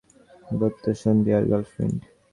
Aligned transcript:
বয়ঃসন্ধি 0.59 1.31
আর 1.37 1.43
গার্লফ্রেন্ড? 1.51 1.99